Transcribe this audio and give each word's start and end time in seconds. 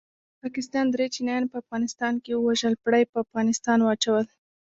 پاکستان 0.41 0.85
دري 0.89 1.07
چینایان 1.15 1.45
په 1.51 1.55
افغانستان 1.63 2.13
کې 2.23 2.31
ووژل 2.35 2.73
پړه 2.83 2.97
یې 3.01 3.09
په 3.11 3.17
افغانستان 3.25 3.79
واچول 3.81 4.25